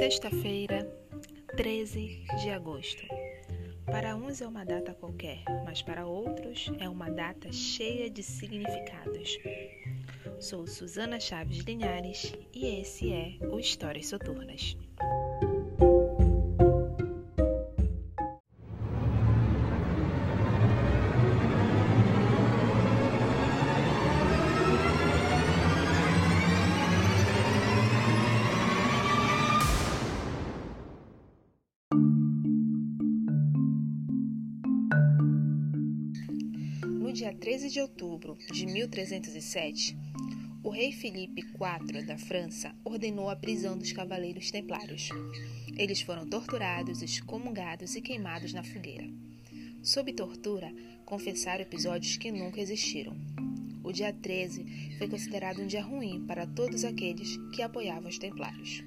[0.00, 0.90] Sexta-feira,
[1.58, 3.02] 13 de agosto.
[3.84, 9.36] Para uns é uma data qualquer, mas para outros é uma data cheia de significados.
[10.40, 14.74] Sou Susana Chaves Linhares e esse é o Histórias Soturnas.
[37.10, 39.96] No dia 13 de outubro de 1307,
[40.62, 45.08] o rei Felipe IV da França ordenou a prisão dos cavaleiros templários.
[45.76, 49.10] Eles foram torturados, excomungados e queimados na fogueira.
[49.82, 50.72] Sob tortura,
[51.04, 53.16] confessaram episódios que nunca existiram.
[53.82, 58.84] O dia 13 foi considerado um dia ruim para todos aqueles que apoiavam os templários.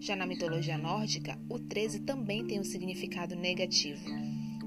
[0.00, 4.08] Já na mitologia nórdica, o 13 também tem um significado negativo.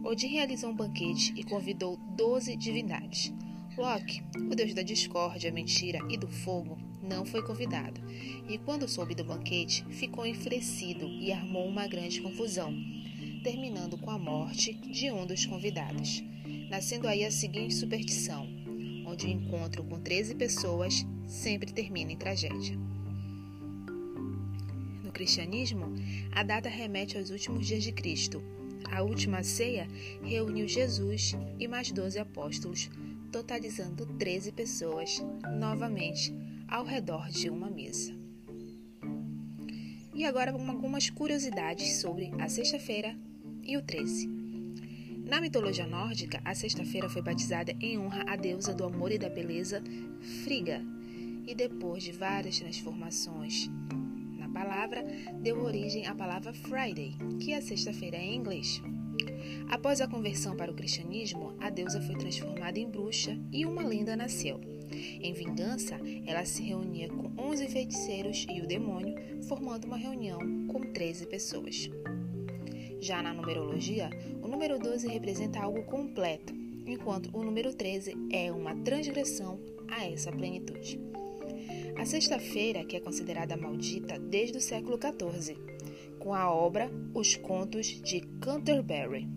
[0.03, 3.33] Odin realizou um banquete e convidou doze divindades.
[3.77, 8.01] Loki, o deus da discórdia, mentira e do fogo, não foi convidado,
[8.49, 12.73] e quando soube do banquete, ficou enfurecido e armou uma grande confusão,
[13.43, 16.23] terminando com a morte de um dos convidados.
[16.69, 18.47] Nascendo aí a seguinte superstição,
[19.05, 22.77] onde o encontro com 13 pessoas sempre termina em tragédia.
[25.03, 25.93] No cristianismo,
[26.31, 28.41] a data remete aos últimos dias de Cristo.
[28.91, 29.87] A última ceia
[30.23, 32.89] reuniu Jesus e mais doze apóstolos,
[33.31, 35.23] totalizando 13 pessoas,
[35.59, 36.33] novamente
[36.67, 38.15] ao redor de uma mesa.
[40.13, 43.15] E agora algumas curiosidades sobre a sexta-feira
[43.63, 44.27] e o 13.
[45.27, 49.29] Na mitologia nórdica, a sexta-feira foi batizada em honra à deusa do amor e da
[49.29, 49.83] beleza,
[50.43, 50.81] Frigga,
[51.45, 53.69] e depois de várias transformações
[54.47, 55.05] palavra
[55.41, 58.81] deu origem à palavra Friday, que é sexta-feira em inglês.
[59.69, 64.15] Após a conversão para o cristianismo, a deusa foi transformada em bruxa e uma lenda
[64.15, 64.59] nasceu.
[64.91, 70.81] Em vingança, ela se reunia com 11 feiticeiros e o demônio, formando uma reunião com
[70.93, 71.89] 13 pessoas.
[72.99, 74.09] Já na numerologia,
[74.41, 76.53] o número 12 representa algo completo,
[76.85, 79.59] enquanto o número 13 é uma transgressão
[79.89, 80.99] a essa plenitude.
[81.99, 85.57] A sexta-feira, que é considerada maldita desde o século XIV,
[86.19, 89.27] com a obra Os Contos de Canterbury.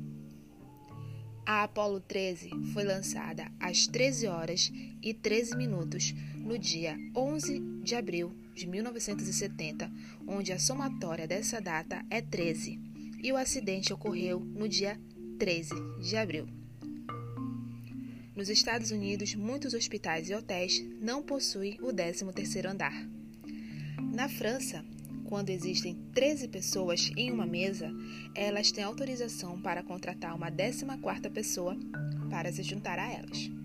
[1.47, 4.71] A Apollo 13 foi lançada às 13 horas
[5.03, 9.91] e 13 minutos no dia 11 de abril de 1970,
[10.28, 12.78] onde a somatória dessa data é 13,
[13.22, 15.00] e o acidente ocorreu no dia
[15.38, 16.59] 13 de abril.
[18.41, 23.06] Nos Estados Unidos, muitos hospitais e hotéis não possuem o 13º andar.
[24.15, 24.83] Na França,
[25.27, 27.93] quando existem 13 pessoas em uma mesa,
[28.34, 31.77] elas têm autorização para contratar uma 14ª pessoa
[32.31, 33.59] para se juntar a elas.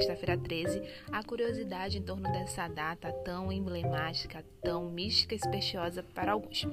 [0.00, 6.32] Sexta-feira 13, a curiosidade em torno dessa data tão emblemática, tão mística e supersticiosa para
[6.32, 6.66] alguns.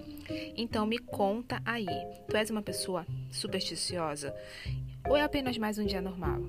[0.55, 1.85] Então me conta aí,
[2.27, 4.33] tu és uma pessoa supersticiosa
[5.09, 6.41] ou é apenas mais um dia normal?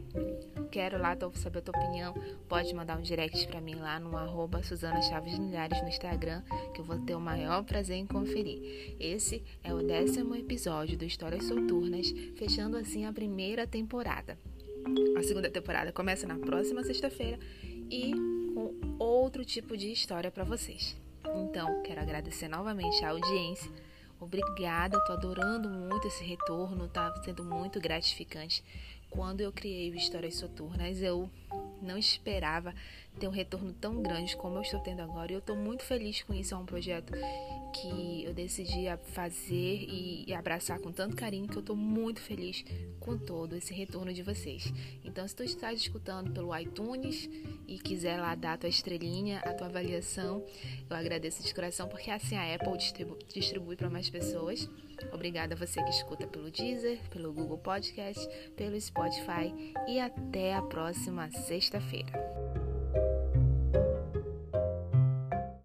[0.70, 2.14] Quero lá saber a tua opinião.
[2.48, 6.42] Pode mandar um direct para mim lá no arroba Suzana Chaves Milhares no Instagram,
[6.74, 8.96] que eu vou ter o maior prazer em conferir.
[8.98, 14.36] Esse é o décimo episódio do Histórias Soturnas, fechando assim a primeira temporada.
[15.16, 17.38] A segunda temporada começa na próxima sexta-feira
[17.90, 18.12] e
[18.54, 20.96] com outro tipo de história para vocês.
[21.36, 23.70] Então, quero agradecer novamente a audiência.
[24.20, 28.64] Obrigada, tô adorando muito esse retorno, tá sendo muito gratificante.
[29.10, 31.30] Quando eu criei o Histórias Soturnas, eu
[31.80, 32.74] não esperava
[33.18, 35.32] ter um retorno tão grande como eu estou tendo agora.
[35.32, 36.54] E eu estou muito feliz com isso.
[36.54, 37.12] É um projeto
[37.72, 42.64] que eu decidi fazer e abraçar com tanto carinho que eu estou muito feliz
[42.98, 44.72] com todo esse retorno de vocês.
[45.04, 47.28] Então, se tu estás escutando pelo iTunes
[47.66, 50.44] e quiser lá dar a tua estrelinha, a tua avaliação,
[50.88, 52.78] eu agradeço de coração porque assim a Apple
[53.28, 54.68] distribui para mais pessoas.
[55.12, 58.26] Obrigada a você que escuta pelo Deezer, pelo Google Podcast,
[58.56, 59.52] pelo Spotify
[59.86, 62.57] e até a próxima sexta-feira.